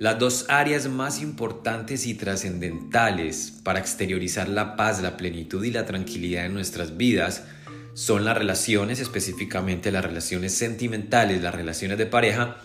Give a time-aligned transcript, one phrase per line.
[0.00, 5.84] Las dos áreas más importantes y trascendentales para exteriorizar la paz, la plenitud y la
[5.84, 7.44] tranquilidad en nuestras vidas
[7.92, 12.56] son las relaciones, específicamente las relaciones sentimentales, las relaciones de pareja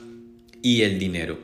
[0.61, 1.38] y el dinero.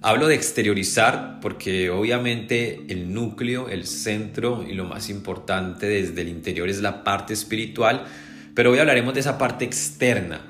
[0.00, 6.28] Hablo de exteriorizar porque obviamente el núcleo, el centro y lo más importante desde el
[6.28, 8.06] interior es la parte espiritual,
[8.54, 10.49] pero hoy hablaremos de esa parte externa,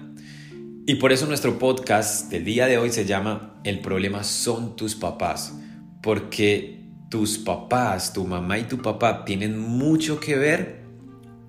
[0.87, 4.95] y por eso nuestro podcast del día de hoy se llama El problema son tus
[4.95, 5.55] papás,
[6.03, 10.81] porque tus papás, tu mamá y tu papá tienen mucho que ver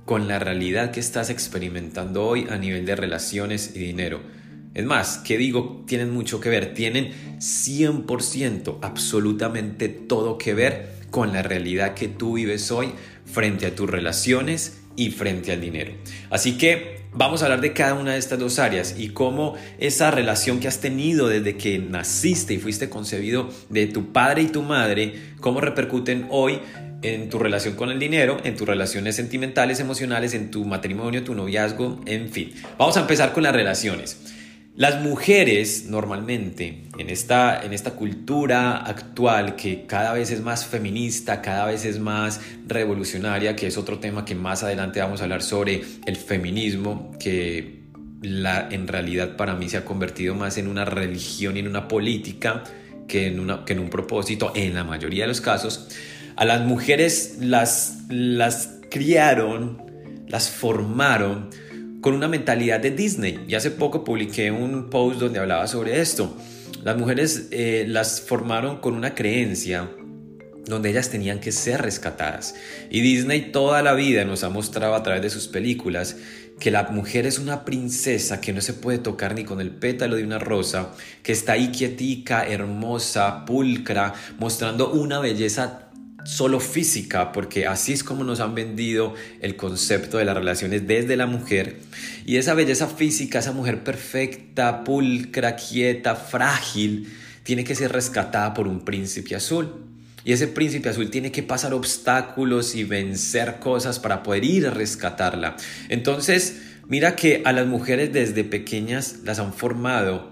[0.06, 4.22] con la realidad que estás experimentando hoy a nivel de relaciones y dinero.
[4.74, 11.34] Es más, que digo, tienen mucho que ver, tienen 100%, absolutamente todo que ver con
[11.34, 12.94] la realidad que tú vives hoy
[13.26, 15.94] frente a tus relaciones y frente al dinero.
[16.30, 20.12] Así que Vamos a hablar de cada una de estas dos áreas y cómo esa
[20.12, 24.62] relación que has tenido desde que naciste y fuiste concebido de tu padre y tu
[24.62, 26.62] madre, cómo repercuten hoy
[27.02, 31.36] en tu relación con el dinero, en tus relaciones sentimentales, emocionales, en tu matrimonio, tu
[31.36, 32.54] noviazgo, en fin.
[32.78, 34.18] Vamos a empezar con las relaciones.
[34.82, 41.40] Las mujeres normalmente en esta, en esta cultura actual que cada vez es más feminista,
[41.40, 45.44] cada vez es más revolucionaria, que es otro tema que más adelante vamos a hablar
[45.44, 47.84] sobre el feminismo, que
[48.24, 51.88] la, en realidad para mí se ha convertido más en una religión y en una
[51.88, 52.64] política
[53.08, 55.90] que en, una, que en un propósito en la mayoría de los casos.
[56.36, 59.84] A las mujeres las, las criaron,
[60.28, 61.52] las formaron
[62.02, 63.46] con una mentalidad de Disney.
[63.48, 66.36] Y hace poco publiqué un post donde hablaba sobre esto.
[66.84, 69.90] Las mujeres eh, las formaron con una creencia
[70.66, 72.56] donde ellas tenían que ser rescatadas.
[72.90, 76.18] Y Disney toda la vida nos ha mostrado a través de sus películas
[76.60, 80.16] que la mujer es una princesa que no se puede tocar ni con el pétalo
[80.16, 80.92] de una rosa,
[81.24, 85.91] que está ahí quietica, hermosa, pulcra, mostrando una belleza
[86.24, 91.16] solo física, porque así es como nos han vendido el concepto de las relaciones desde
[91.16, 91.78] la mujer.
[92.26, 97.12] Y esa belleza física, esa mujer perfecta, pulcra, quieta, frágil,
[97.44, 99.86] tiene que ser rescatada por un príncipe azul.
[100.24, 104.70] Y ese príncipe azul tiene que pasar obstáculos y vencer cosas para poder ir a
[104.70, 105.58] rescatarla.
[105.90, 110.32] Entonces, mira que a las mujeres desde pequeñas las han formado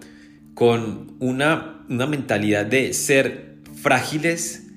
[0.54, 4.69] con una, una mentalidad de ser frágiles,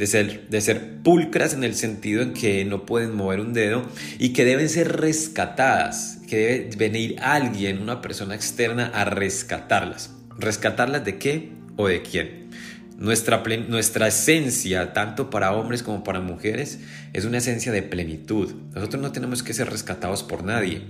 [0.00, 3.84] de ser, de ser pulcras en el sentido en que no pueden mover un dedo
[4.18, 10.10] y que deben ser rescatadas, que debe venir alguien, una persona externa a rescatarlas.
[10.38, 12.48] ¿Rescatarlas de qué o de quién?
[12.96, 16.78] Nuestra, nuestra esencia, tanto para hombres como para mujeres,
[17.12, 18.54] es una esencia de plenitud.
[18.74, 20.80] Nosotros no tenemos que ser rescatados por nadie,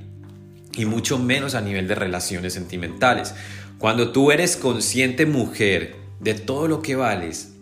[0.75, 3.35] y mucho menos a nivel de relaciones sentimentales.
[3.79, 7.55] Cuando tú eres consciente mujer de todo lo que vales,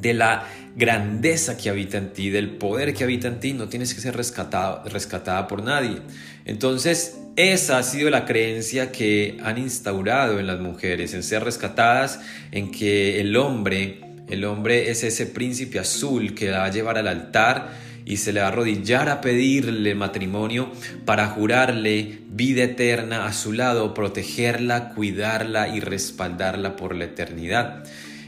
[0.00, 0.46] de la
[0.76, 4.16] grandeza que habita en ti, del poder que habita en ti, no tienes que ser
[4.16, 5.98] rescatada por nadie.
[6.44, 12.20] Entonces, esa ha sido la creencia que han instaurado en las mujeres, en ser rescatadas,
[12.52, 16.98] en que el hombre, el hombre es ese príncipe azul que la va a llevar
[16.98, 17.70] al altar
[18.06, 20.70] y se le va a arrodillar a pedirle matrimonio
[21.04, 27.84] para jurarle vida eterna a su lado, protegerla, cuidarla y respaldarla por la eternidad.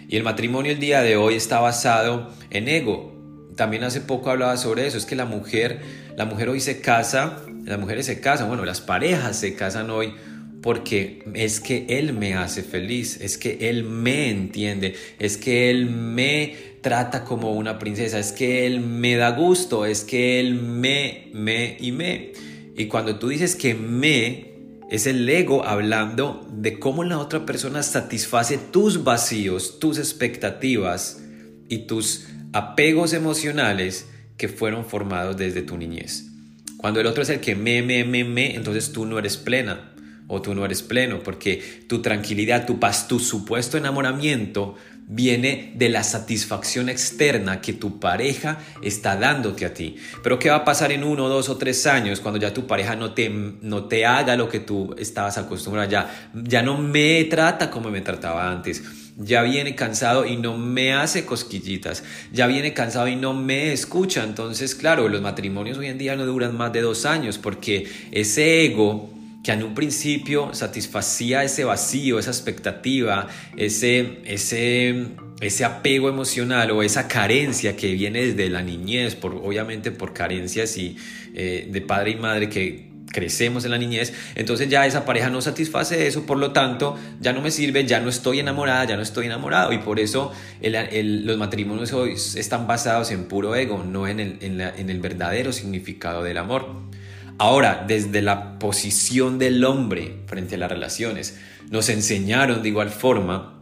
[0.08, 3.14] Y el matrimonio el día de hoy está basado en ego.
[3.56, 5.80] También hace poco hablaba sobre eso, es que la mujer,
[6.16, 10.14] la mujer hoy se casa, las mujeres se casan, bueno, las parejas se casan hoy
[10.62, 15.86] porque es que él me hace feliz, es que él me entiende, es que él
[15.90, 21.28] me trata como una princesa, es que él me da gusto, es que él me,
[21.34, 22.32] me y me.
[22.76, 24.47] Y cuando tú dices que me,
[24.90, 31.22] es el ego hablando de cómo la otra persona satisface tus vacíos, tus expectativas
[31.68, 36.30] y tus apegos emocionales que fueron formados desde tu niñez.
[36.78, 39.92] Cuando el otro es el que me, me, me, me, entonces tú no eres plena
[40.26, 44.76] o tú no eres pleno, porque tu tranquilidad, tu paz, tu supuesto enamoramiento
[45.10, 49.96] viene de la satisfacción externa que tu pareja está dándote a ti.
[50.22, 52.94] Pero ¿qué va a pasar en uno, dos o tres años cuando ya tu pareja
[52.94, 55.88] no te, no te haga lo que tú estabas acostumbrado?
[55.88, 58.82] Ya, ya no me trata como me trataba antes.
[59.16, 62.04] Ya viene cansado y no me hace cosquillitas.
[62.30, 64.22] Ya viene cansado y no me escucha.
[64.22, 68.66] Entonces, claro, los matrimonios hoy en día no duran más de dos años porque ese
[68.66, 69.17] ego
[69.48, 75.06] que en un principio satisfacía ese vacío, esa expectativa, ese, ese,
[75.40, 80.76] ese apego emocional o esa carencia que viene desde la niñez, por, obviamente por carencias
[80.76, 80.98] y,
[81.32, 85.40] eh, de padre y madre que crecemos en la niñez, entonces ya esa pareja no
[85.40, 89.02] satisface eso, por lo tanto ya no me sirve, ya no estoy enamorada, ya no
[89.02, 90.30] estoy enamorado y por eso
[90.60, 96.22] los matrimonios hoy están basados en puro ego, no en el, en el verdadero significado
[96.22, 96.97] del amor.
[97.38, 101.38] Ahora, desde la posición del hombre frente a las relaciones,
[101.70, 103.57] nos enseñaron de igual forma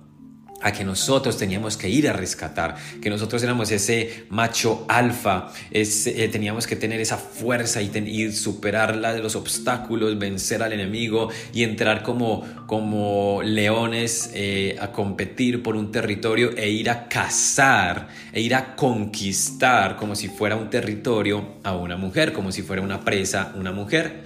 [0.62, 6.28] a que nosotros teníamos que ir a rescatar, que nosotros éramos ese macho alfa, eh,
[6.32, 12.02] teníamos que tener esa fuerza y, y superar los obstáculos, vencer al enemigo y entrar
[12.02, 18.54] como, como leones eh, a competir por un territorio e ir a cazar, e ir
[18.54, 23.52] a conquistar como si fuera un territorio a una mujer, como si fuera una presa
[23.56, 24.22] una mujer.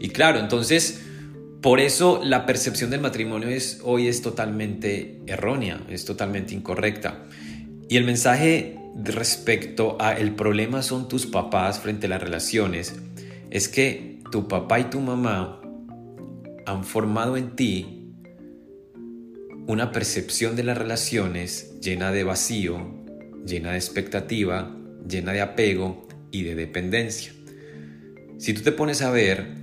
[0.00, 1.02] Y claro, entonces
[1.62, 7.24] por eso la percepción del matrimonio es, hoy es totalmente errónea, es totalmente incorrecta.
[7.88, 12.94] Y el mensaje respecto a el problema son tus papás frente a las relaciones
[13.50, 15.60] es que tu papá y tu mamá
[16.66, 18.14] han formado en ti
[19.66, 22.78] una percepción de las relaciones llena de vacío,
[23.46, 24.74] llena de expectativa,
[25.08, 27.32] llena de apego y de dependencia.
[28.38, 29.61] Si tú te pones a ver,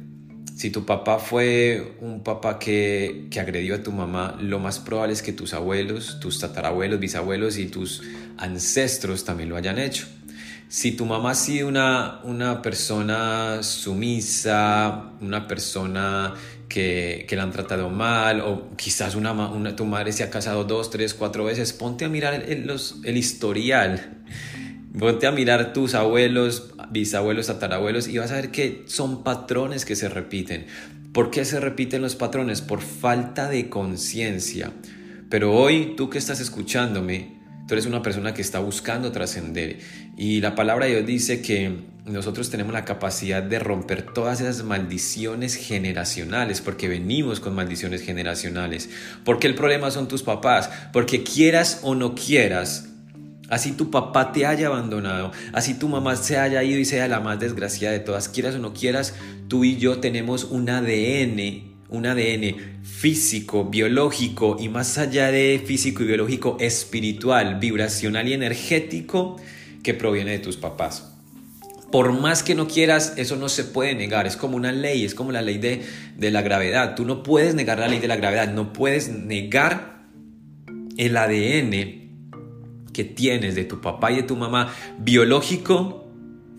[0.60, 5.14] si tu papá fue un papá que, que, agredió a tu mamá, lo más probable
[5.14, 8.04] es que tus abuelos, tus tatarabuelos, bisabuelos y tus
[8.38, 10.06] ancestros también lo hayan hecho.
[10.68, 16.34] Si tu mamá ha sido una, una persona sumisa, una persona
[16.68, 20.66] que, que, la han tratado mal, o quizás una, una, tu madre se ha casado
[20.66, 24.18] dos, tres, cuatro veces, ponte a mirar el, los, el historial
[24.98, 29.96] Ponte a mirar tus abuelos, bisabuelos, tatarabuelos y vas a ver que son patrones que
[29.96, 30.66] se repiten.
[31.14, 32.62] ¿Por qué se repiten los patrones?
[32.62, 34.72] Por falta de conciencia.
[35.30, 39.78] Pero hoy tú que estás escuchándome, tú eres una persona que está buscando trascender.
[40.18, 41.72] Y la palabra de Dios dice que
[42.06, 48.90] nosotros tenemos la capacidad de romper todas esas maldiciones generacionales, porque venimos con maldiciones generacionales.
[49.24, 52.89] Porque el problema son tus papás, porque quieras o no quieras,
[53.50, 57.20] Así tu papá te haya abandonado, así tu mamá se haya ido y sea la
[57.20, 59.16] más desgraciada de todas, quieras o no quieras,
[59.48, 66.04] tú y yo tenemos un ADN, un ADN físico, biológico y más allá de físico
[66.04, 69.38] y biológico, espiritual, vibracional y energético
[69.82, 71.16] que proviene de tus papás.
[71.92, 74.28] Por más que no quieras, eso no se puede negar.
[74.28, 75.82] Es como una ley, es como la ley de,
[76.16, 76.94] de la gravedad.
[76.96, 80.04] Tú no puedes negar la ley de la gravedad, no puedes negar
[80.98, 82.09] el ADN
[82.94, 86.08] que tienes de tu papá y de tu mamá, biológico,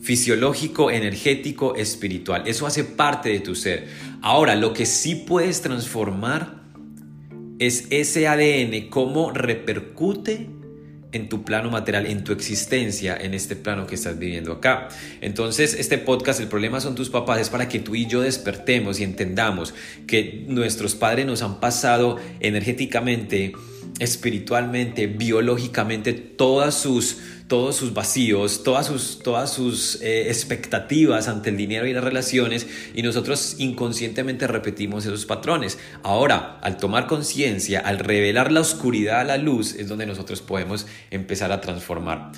[0.00, 2.44] fisiológico, energético, espiritual.
[2.46, 3.88] Eso hace parte de tu ser.
[4.22, 6.60] Ahora, lo que sí puedes transformar
[7.58, 10.48] es ese ADN, cómo repercute
[11.12, 14.88] en tu plano material, en tu existencia, en este plano que estás viviendo acá.
[15.20, 19.00] Entonces, este podcast, el problema son tus papás, es para que tú y yo despertemos
[19.00, 19.74] y entendamos
[20.06, 23.52] que nuestros padres nos han pasado energéticamente
[24.00, 31.58] espiritualmente, biológicamente, todas sus, todos sus vacíos, todas sus, todas sus eh, expectativas ante el
[31.58, 35.78] dinero y las relaciones y nosotros inconscientemente repetimos esos patrones.
[36.02, 40.86] Ahora, al tomar conciencia, al revelar la oscuridad a la luz, es donde nosotros podemos
[41.10, 42.32] empezar a transformar.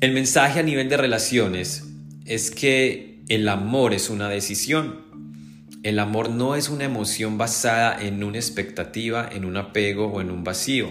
[0.00, 1.84] El mensaje a nivel de relaciones
[2.26, 5.03] es que el amor es una decisión.
[5.84, 10.30] El amor no es una emoción basada en una expectativa, en un apego o en
[10.30, 10.90] un vacío.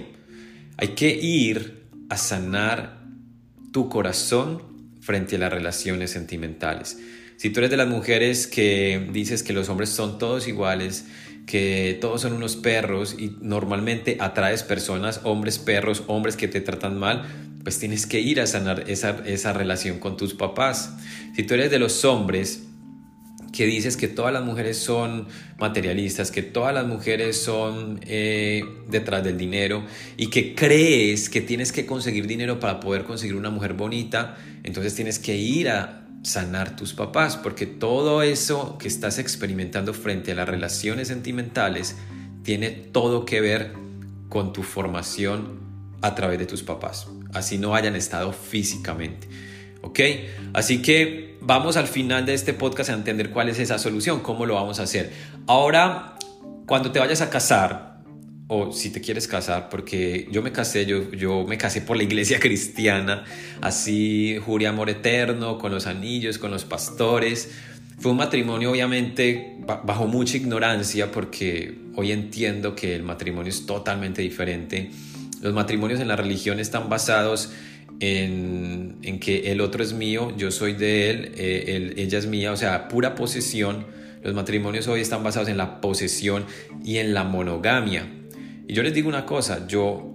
[0.78, 3.02] Hay que ir a sanar
[3.72, 4.62] tu corazón
[5.02, 7.00] frente a las relaciones sentimentales.
[7.38, 11.06] Si tú eres de las mujeres que dices que los hombres son todos iguales,
[11.48, 17.00] que todos son unos perros y normalmente atraes personas, hombres perros, hombres que te tratan
[17.00, 17.24] mal,
[17.64, 20.94] pues tienes que ir a sanar esa, esa relación con tus papás.
[21.36, 22.68] Si tú eres de los hombres
[23.54, 25.28] que dices que todas las mujeres son
[25.60, 29.86] materialistas, que todas las mujeres son eh, detrás del dinero
[30.18, 34.96] y que crees que tienes que conseguir dinero para poder conseguir una mujer bonita, entonces
[34.96, 40.36] tienes que ir a sanar tus papás, porque todo eso que estás experimentando frente a
[40.36, 41.96] las relaciones sentimentales
[42.42, 43.74] tiene todo que ver
[44.30, 45.60] con tu formación
[46.02, 49.28] a través de tus papás, así no hayan estado físicamente.
[49.84, 50.00] ¿Ok?
[50.54, 54.46] Así que vamos al final de este podcast a entender cuál es esa solución, cómo
[54.46, 55.12] lo vamos a hacer.
[55.46, 56.16] Ahora,
[56.66, 58.02] cuando te vayas a casar,
[58.48, 62.04] o si te quieres casar, porque yo me casé, yo, yo me casé por la
[62.04, 63.26] iglesia cristiana,
[63.62, 67.52] así juré amor eterno, con los anillos, con los pastores.
[68.00, 74.22] Fue un matrimonio obviamente bajo mucha ignorancia porque hoy entiendo que el matrimonio es totalmente
[74.22, 74.92] diferente.
[75.42, 77.52] Los matrimonios en la religión están basados
[78.12, 82.58] en, que el otro es mío, yo soy de él, eh, ella es mía, o
[82.58, 83.86] sea, pura posesión,
[84.24, 86.46] Los matrimonios hoy están basados en la posesión
[86.84, 88.08] y en la monogamia.
[88.68, 90.14] Y yo les digo una cosa, yo,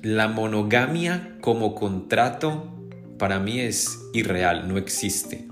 [0.00, 2.72] la monogamia como contrato
[3.18, 5.46] para mí es irreal, no existe.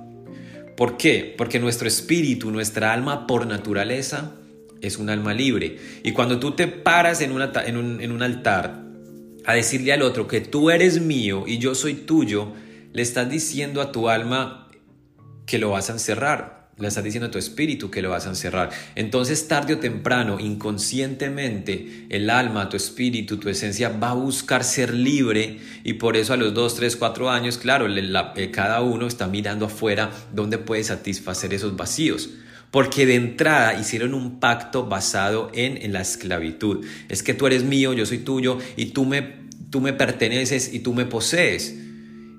[0.77, 1.35] ¿Por qué?
[1.37, 4.37] Porque nuestro espíritu, nuestra alma por naturaleza
[4.81, 5.77] es un alma libre.
[6.05, 8.90] Y cuando tú te paras en un altar
[9.51, 12.53] a decirle al otro que tú eres mío y yo soy tuyo,
[12.93, 14.69] le estás diciendo a tu alma
[15.47, 18.31] que lo vas a encerrar, le estás diciendo a tu espíritu que lo vas a
[18.31, 18.71] encerrar.
[18.95, 24.95] Entonces, tarde o temprano, inconscientemente, el alma, tu espíritu, tu esencia va a buscar ser
[24.95, 29.27] libre y por eso a los 2, 3, 4 años, claro, eh, cada uno está
[29.27, 32.31] mirando afuera dónde puede satisfacer esos vacíos.
[32.71, 36.87] Porque de entrada hicieron un pacto basado en, la esclavitud.
[37.09, 39.40] Es que tú eres mío, yo soy tuyo y tú me,
[39.71, 41.77] tú me perteneces y tú me posees.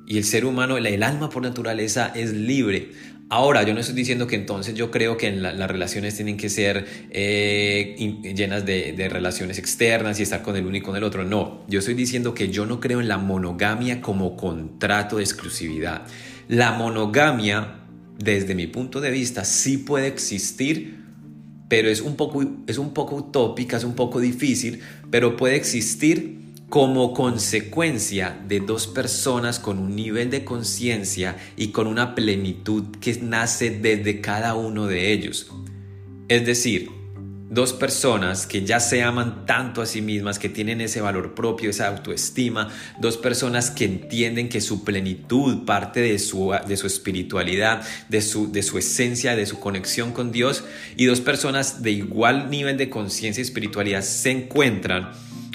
[0.06, 2.92] Y el ser humano, el alma por naturaleza es libre.
[3.30, 6.86] Ahora, yo no estoy diciendo que entonces yo creo que las relaciones tienen que ser
[7.12, 7.96] eh,
[8.36, 11.24] llenas de, relaciones externas y estar con el uno y con el otro.
[11.24, 16.02] No, yo estoy diciendo que yo no creo en la monogamia como contrato de exclusividad.
[16.50, 17.76] La monogamia,
[18.20, 20.98] desde mi punto de vista, sí puede existir,
[21.70, 26.41] pero es un poco, es un poco utópica, es un poco difícil, pero puede existir
[26.72, 33.14] como consecuencia de dos personas con un nivel de conciencia y con una plenitud que
[33.22, 35.52] nace desde cada uno de ellos.
[36.30, 36.90] Es decir,
[37.50, 41.72] dos personas que ya se aman tanto a sí mismas, que tienen ese valor propio,
[41.72, 42.70] esa autoestima,
[43.02, 48.50] dos personas que entienden que su plenitud parte de su, de su espiritualidad, de su,
[48.50, 50.64] de su esencia, de su conexión con Dios,
[50.96, 55.12] y dos personas de igual nivel de conciencia y espiritualidad se encuentran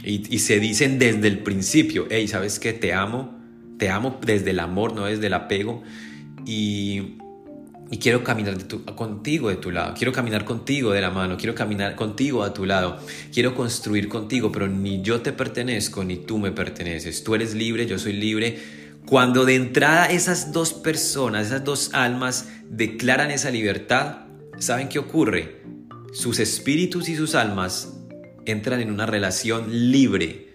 [0.06, 2.72] y, se dicen desde el principio, hey, ¿sabes qué?
[2.72, 3.36] Te amo,
[3.76, 5.82] te amo desde el amor, no desde el apego.
[6.46, 7.18] Y,
[8.00, 8.56] quiero caminar
[8.94, 12.66] contigo de tu lado, quiero caminar contigo de la mano, quiero caminar contigo a tu
[12.66, 13.00] lado,
[13.32, 17.24] quiero construir contigo, pero ni yo te pertenezco ni tú me perteneces.
[17.24, 18.60] Tú eres libre, yo soy libre.
[19.06, 24.18] Cuando de entrada esas dos personas, esas dos almas declaran esa libertad,
[24.58, 25.62] ¿saben qué ocurre?
[26.12, 27.95] Sus espíritus y sus almas
[28.46, 30.46] entran en una relación libre.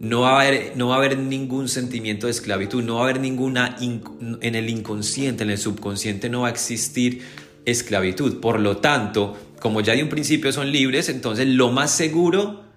[0.00, 3.04] No va, a haber, no va a haber ningún sentimiento de esclavitud, no va a
[3.04, 7.22] haber ninguna, en el inconsciente, en el subconsciente no va a existir
[7.66, 8.40] esclavitud.
[8.40, 12.70] Por lo tanto, como ya de un principio son libres, entonces lo más seguro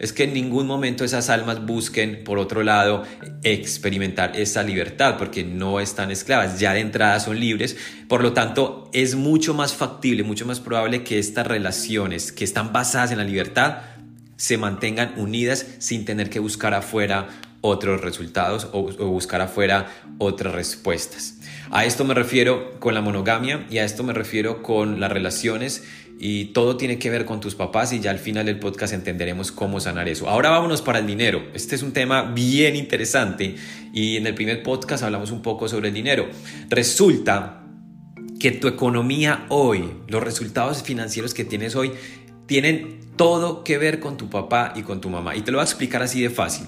[0.00, 3.04] es que en ningún momento esas almas busquen, por otro lado,
[3.42, 7.76] experimentar esa libertad, porque no están esclavas, ya de entrada son libres.
[8.08, 12.72] Por lo tanto, es mucho más factible, mucho más probable que estas relaciones que están
[12.72, 13.82] basadas en la libertad
[14.40, 17.28] se mantengan unidas sin tener que buscar afuera
[17.60, 21.40] otros resultados o, buscar afuera otras respuestas.
[21.70, 25.84] A esto me refiero con la monogamia y a esto me refiero con las relaciones
[26.18, 29.52] y todo tiene que ver con tus papás y ya al final del podcast entenderemos
[29.52, 30.26] cómo sanar eso.
[30.26, 31.42] Ahora vámonos para el dinero.
[31.52, 33.56] Este es un tema bien interesante
[33.92, 36.30] y en el primer podcast hablamos un poco sobre el dinero.
[36.70, 37.60] Resulta
[38.40, 41.92] que tu economía hoy, los resultados financieros que tienes hoy,
[42.50, 45.36] tienen todo que ver con tu papá y con tu mamá.
[45.36, 46.66] Y te lo voy a explicar así de fácil.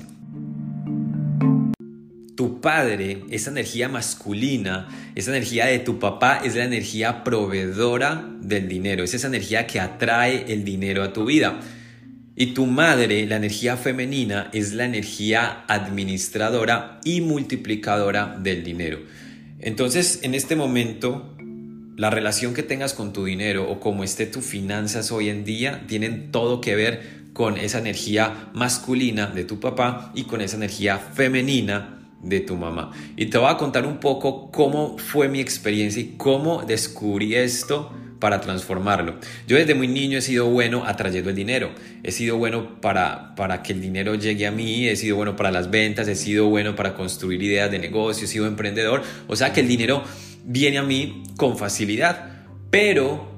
[2.36, 4.86] Tu padre, esa energía masculina,
[5.16, 9.80] esa energía de tu papá es la energía proveedora del dinero, es esa energía que
[9.80, 11.58] atrae el dinero a tu vida.
[12.36, 19.00] Y tu madre, la energía femenina, es la energía administradora y multiplicadora del dinero.
[19.58, 21.36] Entonces, en este momento,
[21.96, 25.84] la relación que tengas con tu dinero o cómo esté tus finanzas hoy en día
[25.86, 30.98] tienen todo que ver con esa energía masculina de tu papá y con esa energía
[30.98, 32.92] femenina de tu mamá.
[33.16, 37.92] Y te voy a contar un poco cómo fue mi experiencia y cómo descubrí esto
[38.20, 39.16] para transformarlo.
[39.48, 41.70] Yo desde muy niño he sido bueno atrayendo el dinero,
[42.04, 45.50] he sido bueno para, para que el dinero llegue a mí, he sido bueno para
[45.50, 49.52] las ventas, he sido bueno para construir ideas de negocio, he sido emprendedor, o sea
[49.52, 50.04] que el dinero
[50.44, 53.32] viene a mí con facilidad, pero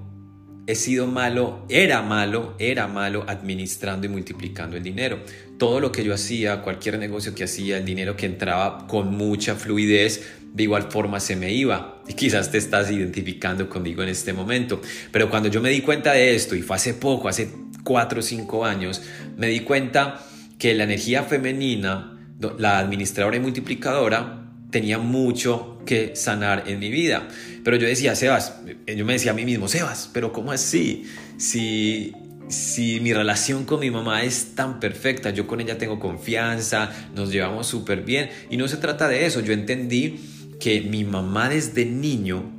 [0.67, 5.21] he sido malo, era malo, era malo administrando y multiplicando el dinero.
[5.59, 9.55] Todo lo que yo hacía, cualquier negocio que hacía, el dinero que entraba con mucha
[9.55, 12.03] fluidez, de igual forma se me iba.
[12.09, 14.81] Y quizás te estás identificando conmigo en este momento.
[15.13, 17.51] Pero cuando yo me di cuenta de esto, y fue hace poco, hace
[17.83, 19.03] cuatro o cinco años,
[19.37, 20.25] me di cuenta
[20.59, 22.19] que la energía femenina,
[22.59, 24.44] la administradora y multiplicadora,
[24.75, 27.29] tenía mucho que sanar en mi vida.
[27.63, 28.57] Pero yo decía, Sebas,
[28.89, 31.05] yo me decía a mí mismo, Sebas, pero ¿cómo así?
[31.37, 32.13] Si,
[32.49, 37.31] si mi relación con mi mamá es tan perfecta, yo con ella tengo confianza, nos
[37.31, 38.31] llevamos súper bien.
[38.51, 40.19] Y no se trata de eso, yo entendí
[40.59, 42.51] que mi mamá desde niño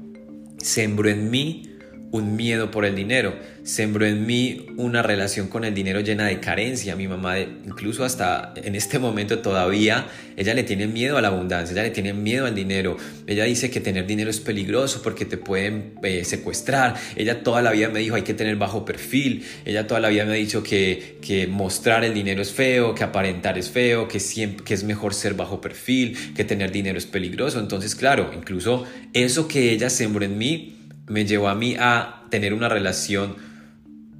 [0.58, 1.75] sembró en mí
[2.16, 6.40] un miedo por el dinero, sembró en mí una relación con el dinero llena de
[6.40, 6.96] carencia.
[6.96, 10.08] Mi mamá, incluso hasta en este momento todavía,
[10.38, 12.98] ella le tiene miedo a la abundancia, ella le tiene miedo al dinero.
[13.28, 16.96] Ella dice que tener dinero es peligroso porque te pueden eh, secuestrar.
[17.16, 19.44] Ella toda la vida me dijo hay que tener bajo perfil.
[19.66, 23.04] Ella toda la vida me ha dicho que, que mostrar el dinero es feo, que
[23.04, 27.06] aparentar es feo, que, siempre, que es mejor ser bajo perfil, que tener dinero es
[27.06, 27.60] peligroso.
[27.60, 30.75] Entonces, claro, incluso eso que ella sembró en mí,
[31.08, 33.36] me llevó a mí a tener una relación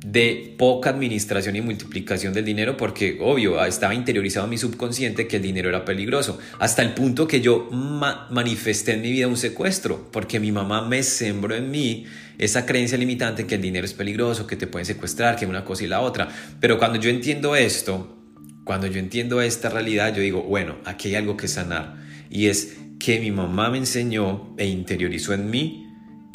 [0.06, 5.38] de poca administración y multiplicación del dinero porque obvio estaba interiorizado en mi subconsciente que
[5.38, 6.38] el dinero era peligroso.
[6.60, 11.02] Hasta el punto que yo manifesté en mi vida un secuestro porque mi mamá me
[11.02, 12.06] sembró en mí
[12.38, 15.86] esa creencia limitante que el dinero es peligroso que te pueden secuestrar que una cosa
[15.86, 16.30] y la otra.
[16.60, 18.12] Pero cuando yo entiendo esto
[18.64, 21.96] cuando yo entiendo esta realidad yo digo bueno aquí hay algo que sanar.
[22.30, 25.85] Y es que mi mamá me enseñó e interiorizó en mí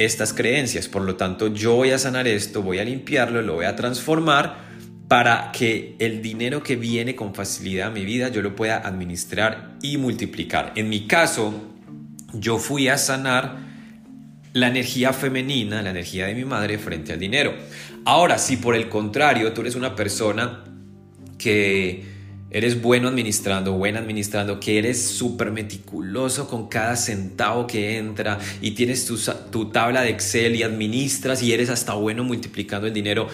[0.01, 0.89] estas creencias.
[0.89, 4.57] Por lo tanto, yo voy a sanar esto, voy a limpiarlo, lo voy a transformar
[5.09, 9.77] para que el dinero que viene con facilidad a mi vida yo lo pueda administrar
[9.83, 10.73] y multiplicar.
[10.77, 11.53] En mi caso,
[12.33, 13.59] yo fui a sanar
[14.55, 17.55] la energía femenina, la energía de mi madre frente al dinero.
[18.07, 20.65] Ahora, si por el contrario tú eres una persona
[21.37, 22.20] que
[22.51, 28.73] eres bueno administrando, buena administrando, que eres súper meticuloso con cada centavo que entra y
[28.73, 29.19] tienes tu,
[29.51, 33.29] tu, tabla de Excel y administras y eres hasta bueno multiplicando el dinero,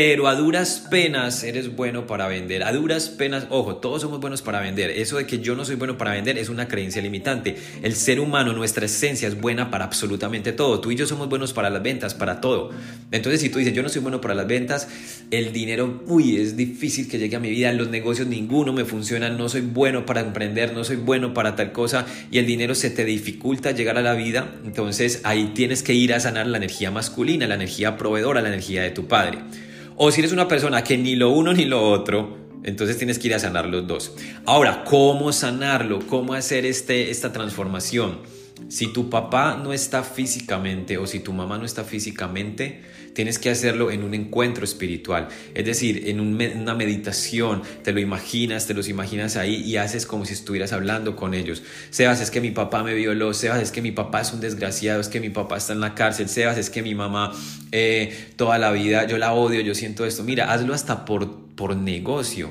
[0.00, 2.62] pero a duras penas eres bueno para vender.
[2.62, 4.90] A duras penas, ojo, todos somos buenos para vender.
[4.90, 7.56] Eso de que yo no soy bueno para vender es una creencia limitante.
[7.82, 10.80] El ser humano, nuestra esencia es buena para absolutamente todo.
[10.80, 12.70] Tú y yo somos buenos para las ventas, para todo.
[13.10, 14.86] Entonces, si tú dices, yo no soy bueno para las ventas,
[15.32, 17.72] el dinero, uy, es difícil que llegue a mi vida.
[17.72, 19.30] Los negocios, ninguno me funciona.
[19.30, 22.06] No soy bueno para emprender, no soy bueno para tal cosa.
[22.30, 24.48] Y el dinero se te dificulta llegar a la vida.
[24.64, 28.82] Entonces, ahí tienes que ir a sanar la energía masculina, la energía proveedora, la energía
[28.82, 29.40] de tu padre.
[30.00, 33.26] O si eres una persona que ni lo uno ni lo otro, entonces tienes que
[33.26, 34.14] ir a sanar los dos.
[34.46, 35.98] Ahora, ¿cómo sanarlo?
[36.06, 38.20] ¿Cómo hacer este, esta transformación?
[38.68, 42.82] Si tu papá no está físicamente o si tu mamá no está físicamente,
[43.14, 48.66] tienes que hacerlo en un encuentro espiritual, es decir, en una meditación, te lo imaginas,
[48.66, 51.62] te los imaginas ahí y haces como si estuvieras hablando con ellos.
[51.88, 55.00] Sebas, es que mi papá me violó, Sebas, es que mi papá es un desgraciado,
[55.00, 57.32] es que mi papá está en la cárcel, Sebas, es que mi mamá
[57.72, 60.24] eh, toda la vida, yo la odio, yo siento esto.
[60.24, 62.50] Mira, hazlo hasta por, por negocio.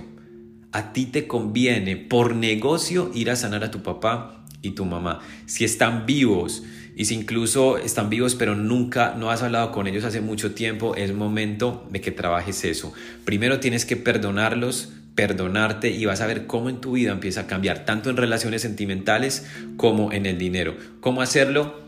[0.72, 1.96] A ti te conviene.
[1.96, 4.37] Por negocio ir a sanar a tu papá
[4.68, 5.20] y tu mamá.
[5.46, 6.64] Si están vivos
[6.96, 10.96] y si incluso están vivos pero nunca no has hablado con ellos hace mucho tiempo,
[10.96, 12.94] es momento de que trabajes eso.
[13.26, 17.48] Primero tienes que perdonarlos, perdonarte y vas a ver cómo en tu vida empieza a
[17.48, 20.76] cambiar, tanto en relaciones sentimentales como en el dinero.
[21.00, 21.87] ¿Cómo hacerlo?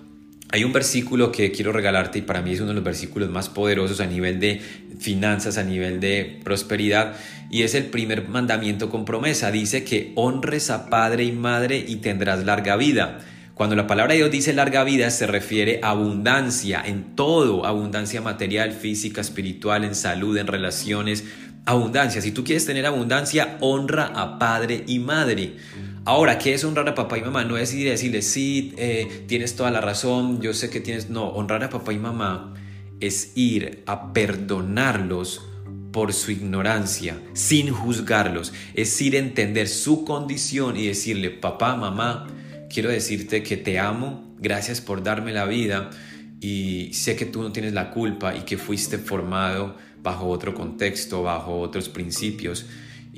[0.51, 3.49] Hay un versículo que quiero regalarte y para mí es uno de los versículos más
[3.49, 4.59] poderosos a nivel de
[4.99, 7.13] finanzas, a nivel de prosperidad
[7.51, 9.51] y es el primer mandamiento con promesa.
[9.51, 13.19] Dice que honres a padre y madre y tendrás larga vida.
[13.53, 18.19] Cuando la palabra de Dios dice larga vida se refiere a abundancia en todo, abundancia
[18.19, 21.25] material, física, espiritual, en salud, en relaciones,
[21.65, 22.21] abundancia.
[22.21, 25.57] Si tú quieres tener abundancia, honra a padre y madre.
[26.09, 27.43] Ahora, ¿qué es honrar a papá y mamá?
[27.43, 31.11] No es ir a decirle, sí, eh, tienes toda la razón, yo sé que tienes...
[31.11, 32.55] No, honrar a papá y mamá
[32.99, 35.45] es ir a perdonarlos
[35.91, 38.53] por su ignorancia, sin juzgarlos.
[38.73, 42.25] Es ir a entender su condición y decirle, papá, mamá,
[42.73, 45.91] quiero decirte que te amo, gracias por darme la vida
[46.41, 51.21] y sé que tú no tienes la culpa y que fuiste formado bajo otro contexto,
[51.21, 52.65] bajo otros principios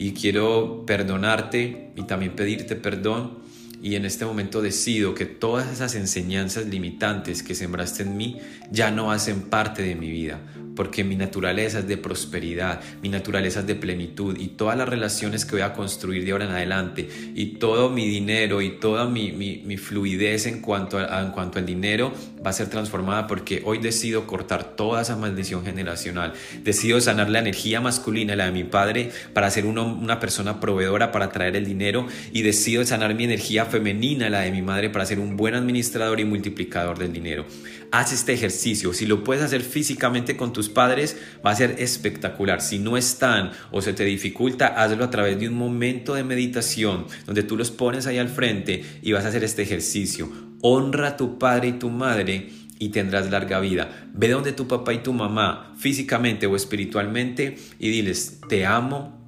[0.02, 3.38] y quiero perdonarte y también pedirte perdón.
[3.84, 8.40] Y en este momento decido que todas esas enseñanzas limitantes que sembraste en mí
[8.72, 10.40] ya no hacen parte de mi vida,
[10.76, 15.46] porque mi naturaleza es de prosperidad, mi naturaleza es de plenitud y todas las relaciones
[15.46, 19.78] que voy a construir de ahora en adelante y todo mi dinero y toda mi,
[19.78, 22.14] fluidez en cuanto, en cuanto al dinero
[22.46, 27.40] va a ser transformada porque hoy decido cortar toda esa maldición generacional, decido sanar la
[27.40, 32.08] energía masculina, la de mi padre, para ser una persona proveedora, para traer el dinero
[32.32, 36.20] y decido sanar mi energía femenina, la de mi madre, para ser un buen administrador
[36.20, 37.46] y multiplicador del dinero.
[37.92, 42.62] Haz este ejercicio, si lo puedes hacer físicamente con tus padres, va a ser espectacular.
[42.62, 47.06] Si no están o se te dificulta, hazlo a través de un momento de meditación
[47.26, 50.32] donde tú los pones ahí al frente y vas a hacer este ejercicio.
[50.62, 54.08] Honra a tu padre y tu madre y tendrás larga vida.
[54.14, 59.22] Ve donde tu papá y tu mamá, físicamente o espiritualmente, y diles, te amo,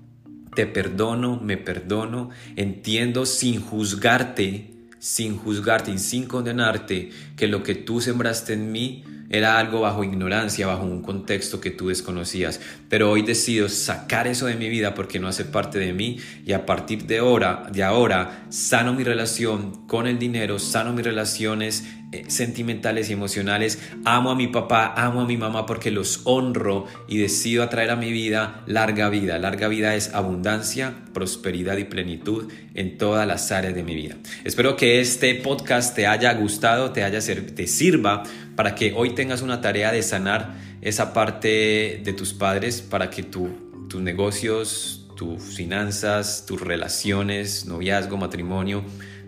[0.56, 4.73] te perdono, me perdono, entiendo sin juzgarte,
[5.04, 10.04] sin juzgarte y sin condenarte que lo que tú sembraste en mí era algo bajo
[10.04, 12.62] ignorancia, bajo un contexto que tú desconocías.
[12.88, 16.54] Pero hoy decido sacar eso de mi vida porque no hace parte de mí y
[16.54, 21.84] a partir de ahora, de ahora sano mi relación con el dinero, sano mis relaciones
[22.14, 23.80] eh, sentimentales y emocionales.
[24.06, 27.96] Amo a mi papá, amo a mi mamá porque los honro y decido atraer a
[27.96, 29.40] mi vida larga vida.
[29.40, 34.16] Larga vida es abundancia, prosperidad y plenitud en todas las áreas de mi vida.
[34.44, 38.22] Espero que este podcast te haya gustado, te, haya, te sirva
[38.56, 43.24] para que hoy tengas una tarea de sanar esa parte de tus padres para que
[43.24, 43.50] tu,
[43.88, 48.84] tus negocios, tus finanzas, tus relaciones, noviazgo, matrimonio,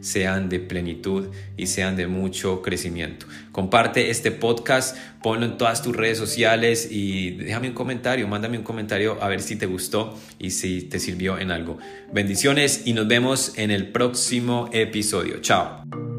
[0.06, 3.26] sean de plenitud y sean de mucho crecimiento.
[3.52, 8.64] Comparte este podcast, ponlo en todas tus redes sociales y déjame un comentario, mándame un
[8.64, 11.80] comentario a ver si te gustó y si te sirvió en algo.
[12.14, 15.40] Bendiciones y nos vemos en el próximo episodio.
[15.42, 16.15] Chao.